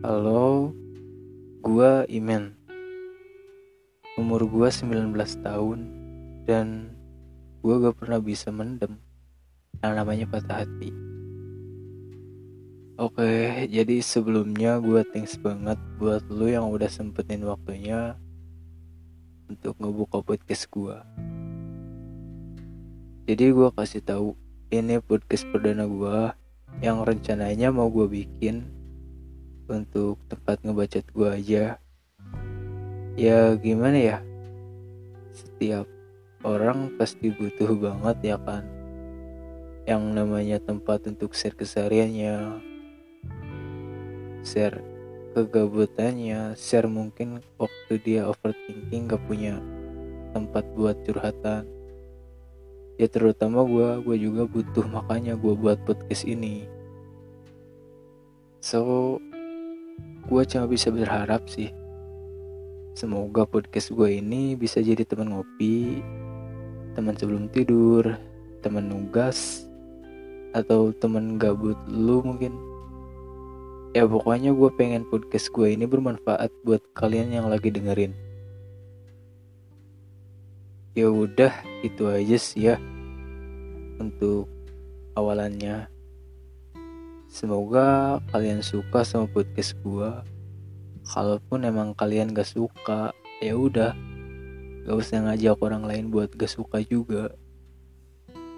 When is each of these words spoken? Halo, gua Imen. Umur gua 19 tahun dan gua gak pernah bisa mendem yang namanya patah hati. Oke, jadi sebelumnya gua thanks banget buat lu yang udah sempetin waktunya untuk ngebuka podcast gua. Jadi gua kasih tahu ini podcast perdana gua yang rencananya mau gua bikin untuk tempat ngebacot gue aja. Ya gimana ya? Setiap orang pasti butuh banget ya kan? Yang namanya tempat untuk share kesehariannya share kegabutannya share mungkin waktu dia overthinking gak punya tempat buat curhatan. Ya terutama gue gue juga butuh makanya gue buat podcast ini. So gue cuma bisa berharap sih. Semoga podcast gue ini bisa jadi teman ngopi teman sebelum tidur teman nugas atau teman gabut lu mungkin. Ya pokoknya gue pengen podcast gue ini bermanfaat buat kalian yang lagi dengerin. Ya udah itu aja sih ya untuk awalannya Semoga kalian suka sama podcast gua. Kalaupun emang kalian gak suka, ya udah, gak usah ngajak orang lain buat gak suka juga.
Halo, 0.00 0.72
gua 1.60 2.08
Imen. 2.08 2.56
Umur 4.16 4.48
gua 4.48 4.72
19 4.72 5.12
tahun 5.44 5.78
dan 6.48 6.96
gua 7.60 7.84
gak 7.84 8.00
pernah 8.00 8.16
bisa 8.16 8.48
mendem 8.48 8.96
yang 9.84 9.92
namanya 10.00 10.24
patah 10.24 10.64
hati. 10.64 10.88
Oke, 12.96 13.68
jadi 13.68 14.00
sebelumnya 14.00 14.80
gua 14.80 15.04
thanks 15.04 15.36
banget 15.36 15.76
buat 16.00 16.24
lu 16.32 16.48
yang 16.48 16.72
udah 16.72 16.88
sempetin 16.88 17.44
waktunya 17.44 18.16
untuk 19.52 19.76
ngebuka 19.76 20.24
podcast 20.24 20.64
gua. 20.72 21.04
Jadi 23.28 23.52
gua 23.52 23.68
kasih 23.76 24.00
tahu 24.00 24.32
ini 24.72 24.96
podcast 25.04 25.44
perdana 25.52 25.84
gua 25.84 26.32
yang 26.80 27.04
rencananya 27.04 27.68
mau 27.68 27.92
gua 27.92 28.08
bikin 28.08 28.79
untuk 29.70 30.18
tempat 30.26 30.58
ngebacot 30.66 31.06
gue 31.14 31.28
aja. 31.30 31.64
Ya 33.14 33.54
gimana 33.54 33.96
ya? 33.96 34.18
Setiap 35.30 35.86
orang 36.42 36.98
pasti 36.98 37.30
butuh 37.30 37.70
banget 37.78 38.34
ya 38.34 38.36
kan? 38.42 38.66
Yang 39.86 40.02
namanya 40.10 40.58
tempat 40.58 41.06
untuk 41.06 41.32
share 41.32 41.54
kesehariannya 41.54 42.66
share 44.40 44.80
kegabutannya 45.36 46.56
share 46.56 46.88
mungkin 46.90 47.44
waktu 47.60 48.02
dia 48.02 48.26
overthinking 48.26 49.06
gak 49.06 49.22
punya 49.28 49.60
tempat 50.34 50.64
buat 50.74 50.96
curhatan. 51.06 51.68
Ya 52.98 53.06
terutama 53.08 53.64
gue 53.64 54.04
gue 54.04 54.16
juga 54.16 54.44
butuh 54.44 54.84
makanya 54.84 55.38
gue 55.38 55.54
buat 55.56 55.80
podcast 55.86 56.26
ini. 56.28 56.68
So 58.60 59.16
gue 60.30 60.42
cuma 60.46 60.70
bisa 60.70 60.94
berharap 60.94 61.42
sih. 61.50 61.74
Semoga 62.94 63.42
podcast 63.50 63.90
gue 63.90 64.22
ini 64.22 64.54
bisa 64.54 64.78
jadi 64.78 65.02
teman 65.02 65.34
ngopi 65.34 65.98
teman 66.94 67.18
sebelum 67.18 67.50
tidur 67.50 68.14
teman 68.62 68.86
nugas 68.86 69.66
atau 70.54 70.94
teman 70.94 71.34
gabut 71.34 71.74
lu 71.90 72.22
mungkin. 72.22 72.54
Ya 73.90 74.06
pokoknya 74.06 74.54
gue 74.54 74.70
pengen 74.78 75.02
podcast 75.10 75.50
gue 75.50 75.66
ini 75.66 75.82
bermanfaat 75.82 76.54
buat 76.62 76.78
kalian 76.94 77.34
yang 77.34 77.50
lagi 77.50 77.74
dengerin. 77.74 78.14
Ya 80.94 81.10
udah 81.10 81.50
itu 81.82 82.06
aja 82.06 82.38
sih 82.38 82.70
ya 82.70 82.78
untuk 83.98 84.46
awalannya 85.18 85.90
Semoga 87.30 88.18
kalian 88.34 88.58
suka 88.58 89.06
sama 89.06 89.30
podcast 89.30 89.78
gua. 89.86 90.26
Kalaupun 91.06 91.62
emang 91.62 91.94
kalian 91.94 92.34
gak 92.34 92.50
suka, 92.50 93.14
ya 93.38 93.54
udah, 93.54 93.94
gak 94.82 94.98
usah 94.98 95.22
ngajak 95.22 95.54
orang 95.62 95.86
lain 95.86 96.10
buat 96.10 96.34
gak 96.34 96.50
suka 96.50 96.82
juga. 96.82 97.30